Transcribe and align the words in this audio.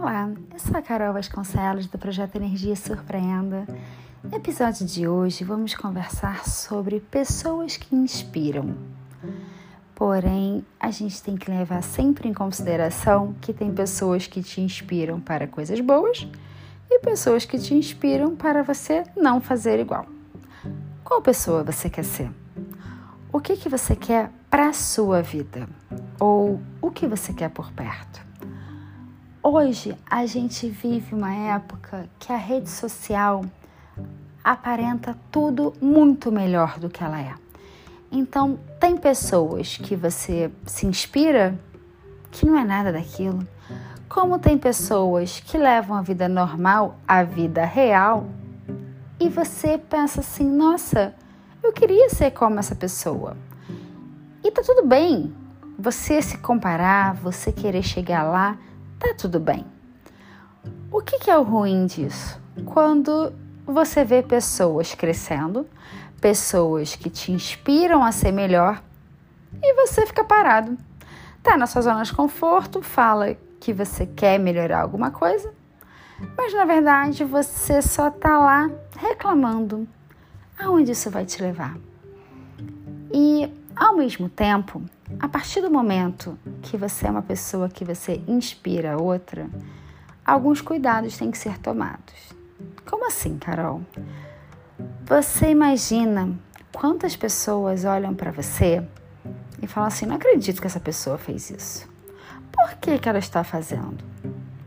Olá, 0.00 0.30
eu 0.52 0.58
sou 0.60 0.76
a 0.76 0.80
Carol 0.80 1.12
Vasconcelos 1.12 1.88
do 1.88 1.98
projeto 1.98 2.36
Energia 2.36 2.76
Surpreenda. 2.76 3.66
No 4.22 4.36
episódio 4.36 4.86
de 4.86 5.08
hoje 5.08 5.42
vamos 5.42 5.74
conversar 5.74 6.46
sobre 6.48 7.00
pessoas 7.00 7.76
que 7.76 7.96
inspiram. 7.96 8.76
Porém, 9.96 10.64
a 10.78 10.92
gente 10.92 11.20
tem 11.20 11.36
que 11.36 11.50
levar 11.50 11.82
sempre 11.82 12.28
em 12.28 12.32
consideração 12.32 13.34
que 13.40 13.52
tem 13.52 13.74
pessoas 13.74 14.28
que 14.28 14.40
te 14.40 14.60
inspiram 14.60 15.20
para 15.20 15.48
coisas 15.48 15.80
boas 15.80 16.28
e 16.88 17.00
pessoas 17.00 17.44
que 17.44 17.58
te 17.58 17.74
inspiram 17.74 18.36
para 18.36 18.62
você 18.62 19.02
não 19.16 19.40
fazer 19.40 19.80
igual. 19.80 20.06
Qual 21.02 21.20
pessoa 21.20 21.64
você 21.64 21.90
quer 21.90 22.04
ser? 22.04 22.30
O 23.32 23.40
que, 23.40 23.56
que 23.56 23.68
você 23.68 23.96
quer 23.96 24.30
para 24.48 24.68
a 24.68 24.72
sua 24.72 25.22
vida? 25.22 25.68
Ou 26.20 26.60
o 26.80 26.88
que 26.88 27.04
você 27.04 27.32
quer 27.32 27.50
por 27.50 27.72
perto? 27.72 28.27
Hoje 29.50 29.96
a 30.10 30.26
gente 30.26 30.68
vive 30.68 31.14
uma 31.14 31.32
época 31.32 32.06
que 32.18 32.30
a 32.30 32.36
rede 32.36 32.68
social 32.68 33.42
aparenta 34.44 35.16
tudo 35.32 35.72
muito 35.80 36.30
melhor 36.30 36.78
do 36.78 36.90
que 36.90 37.02
ela 37.02 37.18
é. 37.18 37.32
Então, 38.12 38.58
tem 38.78 38.94
pessoas 38.94 39.78
que 39.78 39.96
você 39.96 40.50
se 40.66 40.84
inspira 40.84 41.58
que 42.30 42.44
não 42.44 42.58
é 42.58 42.62
nada 42.62 42.92
daquilo, 42.92 43.48
como 44.06 44.38
tem 44.38 44.58
pessoas 44.58 45.40
que 45.40 45.56
levam 45.56 45.96
a 45.96 46.02
vida 46.02 46.28
normal, 46.28 46.98
a 47.08 47.22
vida 47.22 47.64
real, 47.64 48.26
e 49.18 49.30
você 49.30 49.78
pensa 49.78 50.20
assim: 50.20 50.44
nossa, 50.44 51.14
eu 51.62 51.72
queria 51.72 52.10
ser 52.10 52.32
como 52.32 52.58
essa 52.58 52.74
pessoa. 52.74 53.34
E 54.44 54.50
tá 54.50 54.60
tudo 54.60 54.86
bem. 54.86 55.34
Você 55.78 56.20
se 56.20 56.36
comparar, 56.36 57.14
você 57.14 57.50
querer 57.50 57.82
chegar 57.82 58.24
lá, 58.24 58.58
tá 58.98 59.14
tudo 59.14 59.38
bem. 59.38 59.64
O 60.90 61.00
que, 61.00 61.18
que 61.18 61.30
é 61.30 61.38
o 61.38 61.42
ruim 61.42 61.86
disso? 61.86 62.40
Quando 62.64 63.32
você 63.66 64.04
vê 64.04 64.22
pessoas 64.22 64.94
crescendo, 64.94 65.66
pessoas 66.20 66.96
que 66.96 67.08
te 67.08 67.30
inspiram 67.30 68.02
a 68.02 68.12
ser 68.12 68.32
melhor 68.32 68.82
e 69.62 69.74
você 69.74 70.06
fica 70.06 70.24
parado. 70.24 70.76
Tá 71.42 71.56
na 71.56 71.66
sua 71.66 71.82
zona 71.82 72.02
de 72.02 72.12
conforto, 72.12 72.82
fala 72.82 73.36
que 73.60 73.72
você 73.72 74.06
quer 74.06 74.38
melhorar 74.38 74.80
alguma 74.80 75.10
coisa, 75.10 75.52
mas 76.36 76.52
na 76.52 76.64
verdade 76.64 77.24
você 77.24 77.80
só 77.80 78.10
tá 78.10 78.38
lá 78.38 78.70
reclamando. 78.96 79.86
Aonde 80.58 80.92
isso 80.92 81.10
vai 81.10 81.24
te 81.24 81.40
levar? 81.40 81.76
E 83.12 83.52
ao 83.76 83.96
mesmo 83.96 84.28
tempo, 84.28 84.82
a 85.20 85.28
partir 85.28 85.60
do 85.60 85.70
momento 85.70 86.38
que 86.62 86.76
você 86.76 87.06
é 87.06 87.10
uma 87.10 87.22
pessoa 87.22 87.68
que 87.68 87.84
você 87.84 88.22
inspira 88.26 89.00
outra, 89.00 89.48
alguns 90.24 90.60
cuidados 90.60 91.16
têm 91.16 91.30
que 91.30 91.38
ser 91.38 91.58
tomados. 91.58 92.34
Como 92.84 93.06
assim, 93.06 93.38
Carol? 93.38 93.82
Você 95.06 95.50
imagina 95.50 96.30
quantas 96.72 97.16
pessoas 97.16 97.84
olham 97.84 98.14
para 98.14 98.30
você 98.30 98.86
e 99.62 99.66
falam 99.66 99.88
assim: 99.88 100.06
não 100.06 100.16
acredito 100.16 100.60
que 100.60 100.66
essa 100.66 100.80
pessoa 100.80 101.18
fez 101.18 101.50
isso. 101.50 101.88
Por 102.52 102.74
que, 102.74 102.98
que 102.98 103.08
ela 103.08 103.18
está 103.18 103.42
fazendo? 103.42 104.04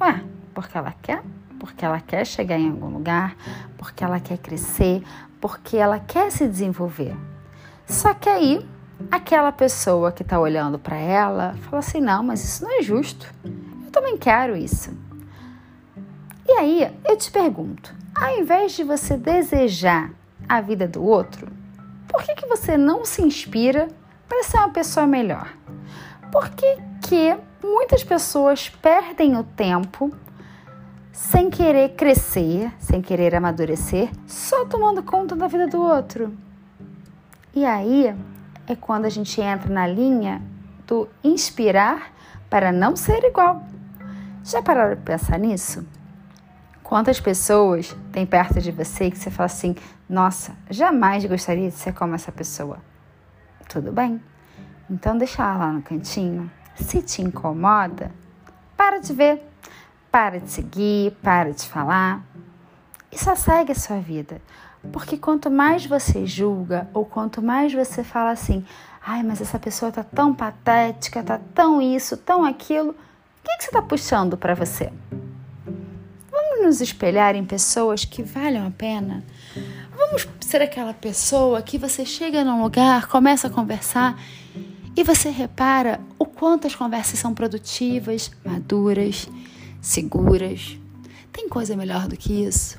Ué, 0.00 0.24
porque 0.54 0.76
ela 0.76 0.94
quer? 1.02 1.22
Porque 1.58 1.84
ela 1.84 2.00
quer 2.00 2.26
chegar 2.26 2.58
em 2.58 2.70
algum 2.70 2.88
lugar, 2.88 3.36
porque 3.76 4.02
ela 4.02 4.18
quer 4.18 4.38
crescer, 4.38 5.02
porque 5.40 5.76
ela 5.76 5.98
quer 5.98 6.30
se 6.30 6.46
desenvolver. 6.48 7.16
Só 7.86 8.14
que 8.14 8.28
aí, 8.28 8.66
aquela 9.10 9.52
pessoa 9.52 10.10
que 10.10 10.22
está 10.22 10.38
olhando 10.38 10.78
para 10.78 10.96
ela 10.96 11.54
fala 11.62 11.78
assim: 11.78 12.00
não, 12.00 12.22
mas 12.22 12.42
isso 12.42 12.64
não 12.64 12.78
é 12.78 12.82
justo. 12.82 13.32
Eu 13.44 13.90
também 13.90 14.16
quero 14.16 14.56
isso. 14.56 14.90
E 16.46 16.52
aí, 16.52 16.96
eu 17.08 17.16
te 17.16 17.30
pergunto: 17.30 17.94
ao 18.14 18.38
invés 18.38 18.72
de 18.72 18.82
você 18.82 19.16
desejar 19.16 20.10
a 20.48 20.60
vida 20.60 20.88
do 20.88 21.02
outro, 21.02 21.48
por 22.08 22.22
que, 22.22 22.34
que 22.34 22.46
você 22.46 22.76
não 22.76 23.04
se 23.04 23.22
inspira 23.22 23.88
para 24.28 24.42
ser 24.42 24.58
uma 24.58 24.70
pessoa 24.70 25.06
melhor? 25.06 25.52
Por 26.32 26.48
que, 26.50 26.76
que 27.02 27.36
muitas 27.62 28.02
pessoas 28.02 28.68
perdem 28.68 29.36
o 29.36 29.44
tempo 29.44 30.12
sem 31.12 31.50
querer 31.50 31.90
crescer, 31.90 32.72
sem 32.78 33.02
querer 33.02 33.34
amadurecer, 33.34 34.10
só 34.26 34.64
tomando 34.64 35.02
conta 35.02 35.36
da 35.36 35.46
vida 35.46 35.66
do 35.66 35.80
outro? 35.80 36.32
E 37.54 37.64
aí 37.64 38.14
é 38.72 38.76
quando 38.76 39.04
a 39.04 39.08
gente 39.08 39.40
entra 39.40 39.72
na 39.72 39.86
linha 39.86 40.42
do 40.86 41.08
inspirar 41.22 42.12
para 42.48 42.72
não 42.72 42.96
ser 42.96 43.24
igual. 43.24 43.64
Já 44.44 44.62
pararam 44.62 44.96
de 44.96 45.02
pensar 45.02 45.38
nisso? 45.38 45.86
Quantas 46.82 47.20
pessoas 47.20 47.96
tem 48.10 48.26
perto 48.26 48.60
de 48.60 48.72
você 48.72 49.10
que 49.10 49.18
você 49.18 49.30
fala 49.30 49.46
assim: 49.46 49.76
nossa, 50.08 50.56
jamais 50.68 51.24
gostaria 51.24 51.68
de 51.68 51.76
ser 51.76 51.94
como 51.94 52.14
essa 52.14 52.32
pessoa? 52.32 52.78
Tudo 53.68 53.92
bem. 53.92 54.20
Então 54.90 55.16
deixa 55.16 55.42
ela 55.42 55.56
lá 55.56 55.72
no 55.72 55.82
cantinho. 55.82 56.50
Se 56.74 57.00
te 57.02 57.22
incomoda, 57.22 58.10
para 58.76 58.98
de 58.98 59.12
ver, 59.12 59.42
para 60.10 60.40
de 60.40 60.50
seguir, 60.50 61.12
para 61.22 61.52
de 61.52 61.68
falar 61.68 62.24
e 63.12 63.18
só 63.18 63.34
segue 63.34 63.72
a 63.72 63.74
sua 63.74 63.98
vida. 64.00 64.40
Porque 64.92 65.16
quanto 65.16 65.50
mais 65.50 65.84
você 65.84 66.26
julga 66.26 66.88
ou 66.94 67.04
quanto 67.04 67.42
mais 67.42 67.72
você 67.72 68.02
fala 68.02 68.30
assim, 68.30 68.64
ai, 69.04 69.22
mas 69.22 69.40
essa 69.40 69.58
pessoa 69.58 69.92
tá 69.92 70.02
tão 70.02 70.34
patética, 70.34 71.22
tá 71.22 71.40
tão 71.54 71.80
isso, 71.80 72.16
tão 72.16 72.44
aquilo, 72.44 72.90
o 72.90 72.94
que, 73.44 73.56
que 73.58 73.64
você 73.64 73.70
tá 73.70 73.82
puxando 73.82 74.36
para 74.36 74.54
você? 74.54 74.90
nos 76.60 76.80
espelhar 76.80 77.34
em 77.34 77.44
pessoas 77.44 78.04
que 78.04 78.22
valham 78.22 78.66
a 78.66 78.70
pena? 78.70 79.24
Vamos 79.96 80.28
ser 80.40 80.62
aquela 80.62 80.94
pessoa 80.94 81.62
que 81.62 81.78
você 81.78 82.04
chega 82.04 82.44
num 82.44 82.62
lugar, 82.62 83.06
começa 83.08 83.48
a 83.48 83.50
conversar 83.50 84.20
e 84.96 85.02
você 85.02 85.30
repara 85.30 86.00
o 86.18 86.24
quanto 86.24 86.66
as 86.66 86.74
conversas 86.74 87.18
são 87.18 87.34
produtivas, 87.34 88.30
maduras, 88.44 89.28
seguras. 89.80 90.78
Tem 91.32 91.48
coisa 91.48 91.76
melhor 91.76 92.08
do 92.08 92.16
que 92.16 92.44
isso? 92.44 92.78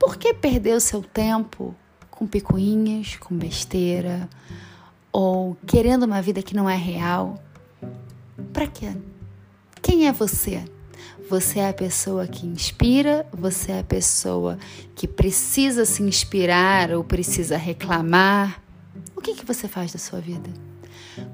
Por 0.00 0.16
que 0.16 0.32
perder 0.32 0.74
o 0.74 0.80
seu 0.80 1.02
tempo 1.02 1.74
com 2.10 2.26
picuinhas, 2.26 3.16
com 3.16 3.36
besteira 3.36 4.30
ou 5.12 5.54
querendo 5.66 6.04
uma 6.04 6.22
vida 6.22 6.42
que 6.42 6.56
não 6.56 6.70
é 6.70 6.74
real? 6.74 7.38
Para 8.50 8.66
quê? 8.66 8.96
Quem 9.82 10.08
é 10.08 10.12
você? 10.12 10.64
Você 11.28 11.58
é 11.58 11.68
a 11.68 11.74
pessoa 11.74 12.26
que 12.26 12.46
inspira, 12.46 13.26
você 13.30 13.72
é 13.72 13.80
a 13.80 13.84
pessoa 13.84 14.58
que 14.94 15.06
precisa 15.06 15.84
se 15.84 16.02
inspirar 16.02 16.92
ou 16.92 17.04
precisa 17.04 17.58
reclamar. 17.58 18.62
O 19.14 19.20
que, 19.20 19.34
que 19.34 19.44
você 19.44 19.68
faz 19.68 19.92
da 19.92 19.98
sua 19.98 20.18
vida? 20.18 20.48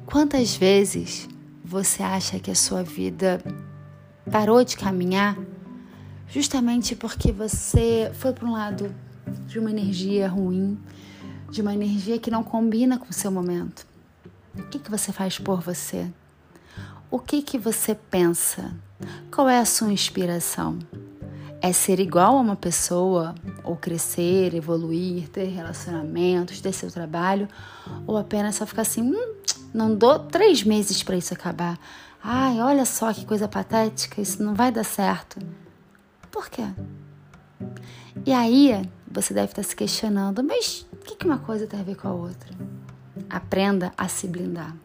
Quantas 0.04 0.56
vezes 0.56 1.28
você 1.64 2.02
acha 2.02 2.40
que 2.40 2.50
a 2.50 2.54
sua 2.56 2.82
vida 2.82 3.40
parou 4.28 4.64
de 4.64 4.76
caminhar 4.76 5.38
justamente 6.28 6.94
porque 6.96 7.32
você 7.32 8.10
foi 8.14 8.32
para 8.32 8.46
um 8.46 8.52
lado 8.52 8.94
de 9.46 9.58
uma 9.58 9.70
energia 9.70 10.28
ruim, 10.28 10.78
de 11.50 11.60
uma 11.60 11.74
energia 11.74 12.18
que 12.18 12.30
não 12.30 12.42
combina 12.42 12.98
com 12.98 13.10
o 13.10 13.12
seu 13.12 13.30
momento? 13.30 13.86
O 14.58 14.62
que, 14.64 14.78
que 14.78 14.90
você 14.90 15.12
faz 15.12 15.38
por 15.38 15.60
você? 15.60 16.10
O 17.10 17.18
que, 17.18 17.42
que 17.42 17.58
você 17.58 17.94
pensa? 17.94 18.74
Qual 19.30 19.48
é 19.48 19.58
a 19.58 19.64
sua 19.64 19.92
inspiração? 19.92 20.78
É 21.60 21.72
ser 21.72 22.00
igual 22.00 22.36
a 22.36 22.40
uma 22.40 22.56
pessoa, 22.56 23.34
ou 23.64 23.76
crescer, 23.76 24.54
evoluir, 24.54 25.28
ter 25.28 25.46
relacionamentos, 25.46 26.60
ter 26.60 26.72
seu 26.72 26.90
trabalho, 26.90 27.48
ou 28.06 28.16
apenas 28.16 28.56
só 28.56 28.66
ficar 28.66 28.82
assim, 28.82 29.02
hum, 29.02 29.34
não 29.72 29.94
dou 29.94 30.18
três 30.18 30.62
meses 30.62 31.02
para 31.02 31.16
isso 31.16 31.32
acabar. 31.32 31.78
Ai, 32.22 32.60
olha 32.60 32.84
só 32.84 33.12
que 33.12 33.24
coisa 33.24 33.46
patética, 33.46 34.20
isso 34.20 34.42
não 34.42 34.54
vai 34.54 34.72
dar 34.72 34.84
certo. 34.84 35.38
Por 36.36 36.50
quê? 36.50 36.68
E 38.26 38.30
aí 38.30 38.86
você 39.10 39.32
deve 39.32 39.52
estar 39.52 39.62
se 39.62 39.74
questionando, 39.74 40.44
mas 40.44 40.86
o 40.92 40.96
que 40.98 41.24
uma 41.24 41.38
coisa 41.38 41.66
tem 41.66 41.80
a 41.80 41.82
ver 41.82 41.96
com 41.96 42.08
a 42.08 42.12
outra? 42.12 42.52
Aprenda 43.30 43.90
a 43.96 44.06
se 44.06 44.28
blindar. 44.28 44.76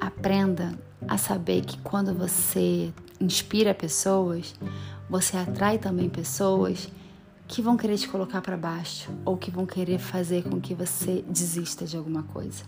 Aprenda 0.00 0.78
a 1.06 1.18
saber 1.18 1.60
que 1.60 1.76
quando 1.80 2.14
você 2.14 2.90
inspira 3.20 3.74
pessoas, 3.74 4.54
você 5.10 5.36
atrai 5.36 5.76
também 5.76 6.08
pessoas 6.08 6.88
que 7.46 7.60
vão 7.60 7.76
querer 7.76 7.98
te 7.98 8.08
colocar 8.08 8.40
para 8.40 8.56
baixo 8.56 9.10
ou 9.26 9.36
que 9.36 9.50
vão 9.50 9.66
querer 9.66 9.98
fazer 9.98 10.44
com 10.44 10.58
que 10.58 10.72
você 10.72 11.22
desista 11.28 11.84
de 11.84 11.98
alguma 11.98 12.22
coisa. 12.22 12.64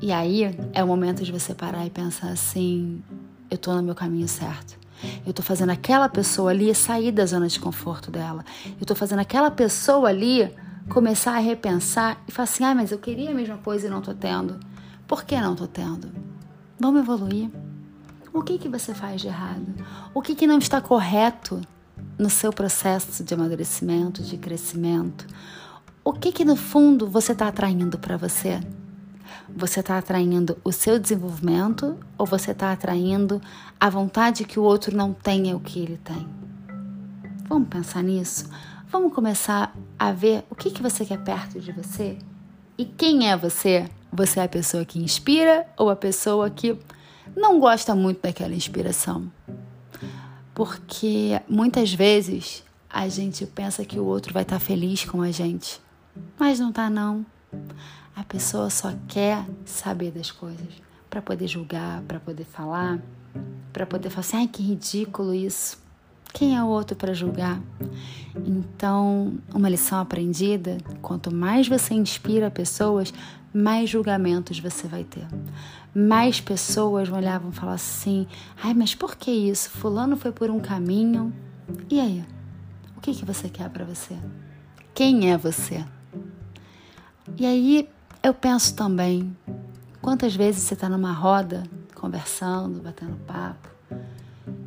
E 0.00 0.10
aí 0.12 0.44
é 0.72 0.82
o 0.82 0.86
momento 0.86 1.22
de 1.22 1.30
você 1.30 1.54
parar 1.54 1.84
e 1.84 1.90
pensar 1.90 2.30
assim: 2.30 3.02
eu 3.50 3.58
tô 3.58 3.74
no 3.74 3.82
meu 3.82 3.94
caminho 3.94 4.28
certo. 4.28 4.80
Eu 5.26 5.32
tô 5.32 5.42
fazendo 5.42 5.70
aquela 5.70 6.08
pessoa 6.08 6.50
ali 6.50 6.74
sair 6.74 7.12
da 7.12 7.24
zona 7.26 7.48
de 7.48 7.58
conforto 7.58 8.10
dela. 8.10 8.44
Eu 8.80 8.86
tô 8.86 8.94
fazendo 8.94 9.20
aquela 9.20 9.50
pessoa 9.50 10.08
ali 10.08 10.52
começar 10.88 11.36
a 11.36 11.38
repensar 11.38 12.22
e 12.26 12.32
falar 12.32 12.44
assim: 12.44 12.64
ah, 12.64 12.74
mas 12.74 12.92
eu 12.92 12.98
queria 12.98 13.30
a 13.30 13.34
mesma 13.34 13.58
coisa 13.58 13.86
e 13.86 13.90
não 13.90 14.00
tô 14.00 14.14
tendo. 14.14 14.58
Por 15.06 15.24
que 15.24 15.38
não 15.40 15.54
tô 15.54 15.66
tendo? 15.66 16.10
Vamos 16.78 17.02
evoluir. 17.02 17.50
O 18.32 18.42
que 18.42 18.58
que 18.58 18.68
você 18.68 18.94
faz 18.94 19.20
de 19.20 19.28
errado? 19.28 19.66
O 20.14 20.22
que 20.22 20.34
que 20.34 20.46
não 20.46 20.58
está 20.58 20.80
correto 20.80 21.60
no 22.18 22.30
seu 22.30 22.52
processo 22.52 23.22
de 23.22 23.34
amadurecimento, 23.34 24.22
de 24.22 24.38
crescimento? 24.38 25.26
O 26.04 26.12
que 26.12 26.32
que 26.32 26.44
no 26.44 26.56
fundo 26.56 27.06
você 27.06 27.32
está 27.32 27.48
atraindo 27.48 27.98
para 27.98 28.16
você? 28.16 28.60
Você 29.54 29.80
está 29.80 29.98
atraindo 29.98 30.56
o 30.64 30.72
seu 30.72 30.98
desenvolvimento 30.98 31.98
ou 32.16 32.26
você 32.26 32.52
está 32.52 32.72
atraindo 32.72 33.40
a 33.78 33.90
vontade 33.90 34.44
que 34.44 34.58
o 34.58 34.62
outro 34.62 34.96
não 34.96 35.12
tenha 35.12 35.56
o 35.56 35.60
que 35.60 35.80
ele 35.80 35.98
tem? 36.02 36.28
Vamos 37.48 37.68
pensar 37.68 38.02
nisso? 38.02 38.48
Vamos 38.90 39.14
começar 39.14 39.74
a 39.98 40.12
ver 40.12 40.44
o 40.50 40.54
que, 40.54 40.70
que 40.70 40.82
você 40.82 41.04
quer 41.04 41.22
perto 41.22 41.60
de 41.60 41.72
você? 41.72 42.18
E 42.76 42.84
quem 42.84 43.30
é 43.30 43.36
você? 43.36 43.88
Você 44.12 44.40
é 44.40 44.44
a 44.44 44.48
pessoa 44.48 44.84
que 44.84 44.98
inspira 44.98 45.66
ou 45.76 45.88
a 45.88 45.96
pessoa 45.96 46.50
que 46.50 46.78
não 47.36 47.58
gosta 47.58 47.94
muito 47.94 48.22
daquela 48.22 48.54
inspiração? 48.54 49.30
Porque 50.54 51.40
muitas 51.48 51.92
vezes 51.92 52.62
a 52.88 53.08
gente 53.08 53.46
pensa 53.46 53.84
que 53.84 53.98
o 53.98 54.04
outro 54.04 54.34
vai 54.34 54.42
estar 54.42 54.58
feliz 54.58 55.04
com 55.04 55.22
a 55.22 55.30
gente, 55.30 55.80
mas 56.38 56.60
não 56.60 56.70
tá 56.70 56.90
não. 56.90 57.24
A 58.22 58.24
pessoa 58.24 58.70
só 58.70 58.94
quer 59.08 59.44
saber 59.64 60.12
das 60.12 60.30
coisas 60.30 60.68
para 61.10 61.20
poder 61.20 61.48
julgar, 61.48 62.02
para 62.02 62.20
poder 62.20 62.44
falar, 62.44 63.02
para 63.72 63.84
poder 63.84 64.10
falar 64.10 64.20
assim: 64.20 64.36
ai 64.36 64.46
que 64.46 64.62
ridículo 64.62 65.34
isso. 65.34 65.82
Quem 66.32 66.56
é 66.56 66.62
o 66.62 66.68
outro 66.68 66.94
para 66.96 67.12
julgar? 67.12 67.60
Então, 68.46 69.34
uma 69.52 69.68
lição 69.68 69.98
aprendida: 69.98 70.78
quanto 71.02 71.34
mais 71.34 71.66
você 71.66 71.94
inspira 71.94 72.48
pessoas, 72.48 73.12
mais 73.52 73.90
julgamentos 73.90 74.60
você 74.60 74.86
vai 74.86 75.02
ter. 75.02 75.26
Mais 75.92 76.40
pessoas 76.40 77.08
vão 77.08 77.18
olhar 77.18 77.42
e 77.44 77.52
falar 77.52 77.74
assim: 77.74 78.28
ai, 78.62 78.72
mas 78.72 78.94
por 78.94 79.16
que 79.16 79.32
isso? 79.32 79.68
Fulano 79.68 80.16
foi 80.16 80.30
por 80.30 80.48
um 80.48 80.60
caminho. 80.60 81.32
E 81.90 81.98
aí? 81.98 82.24
O 82.96 83.00
que, 83.00 83.12
que 83.14 83.24
você 83.24 83.48
quer 83.48 83.68
para 83.68 83.84
você? 83.84 84.16
Quem 84.94 85.32
é 85.32 85.36
você? 85.36 85.84
E 87.36 87.44
aí 87.44 87.88
eu 88.22 88.32
penso 88.32 88.74
também: 88.74 89.36
quantas 90.00 90.34
vezes 90.34 90.62
você 90.62 90.74
está 90.74 90.88
numa 90.88 91.12
roda, 91.12 91.64
conversando, 91.94 92.80
batendo 92.80 93.16
papo, 93.26 93.68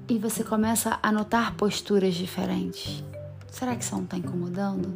e 0.09 0.19
você 0.19 0.43
começa 0.43 0.99
a 1.01 1.11
notar 1.11 1.55
posturas 1.55 2.15
diferentes? 2.15 3.03
Será 3.49 3.75
que 3.75 3.83
isso 3.83 3.95
não 3.95 4.03
está 4.03 4.17
incomodando? 4.17 4.93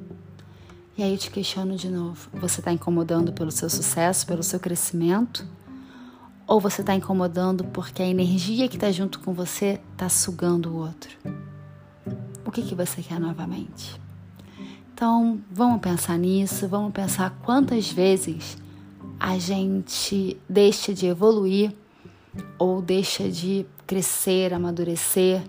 E 0.97 1.03
aí 1.03 1.13
eu 1.13 1.17
te 1.17 1.31
questiono 1.31 1.75
de 1.75 1.89
novo: 1.89 2.29
você 2.33 2.59
está 2.59 2.73
incomodando 2.73 3.31
pelo 3.31 3.51
seu 3.51 3.69
sucesso, 3.69 4.27
pelo 4.27 4.43
seu 4.43 4.59
crescimento? 4.59 5.47
Ou 6.45 6.59
você 6.59 6.81
está 6.81 6.95
incomodando 6.95 7.63
porque 7.65 8.01
a 8.01 8.07
energia 8.07 8.67
que 8.67 8.75
está 8.75 8.91
junto 8.91 9.19
com 9.19 9.31
você 9.33 9.79
está 9.93 10.09
sugando 10.09 10.71
o 10.71 10.77
outro? 10.77 11.11
O 12.43 12.51
que, 12.51 12.63
que 12.63 12.73
você 12.73 13.03
quer 13.03 13.19
novamente? 13.19 14.01
Então, 14.99 15.39
vamos 15.49 15.79
pensar 15.79 16.17
nisso, 16.17 16.67
vamos 16.67 16.91
pensar 16.91 17.29
quantas 17.41 17.89
vezes 17.89 18.57
a 19.17 19.37
gente 19.39 20.35
deixa 20.49 20.93
de 20.93 21.05
evoluir 21.05 21.73
ou 22.57 22.81
deixa 22.81 23.29
de 23.31 23.65
crescer, 23.87 24.53
amadurecer 24.53 25.41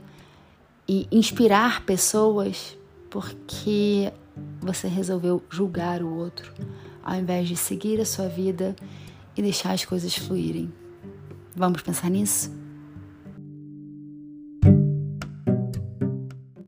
e 0.88 1.08
inspirar 1.10 1.84
pessoas 1.84 2.78
porque 3.10 4.12
você 4.60 4.86
resolveu 4.86 5.42
julgar 5.50 6.00
o 6.00 6.14
outro, 6.14 6.54
ao 7.02 7.16
invés 7.16 7.48
de 7.48 7.56
seguir 7.56 8.00
a 8.00 8.06
sua 8.06 8.28
vida 8.28 8.76
e 9.36 9.42
deixar 9.42 9.72
as 9.72 9.84
coisas 9.84 10.14
fluírem. 10.14 10.72
Vamos 11.56 11.82
pensar 11.82 12.08
nisso? 12.08 12.59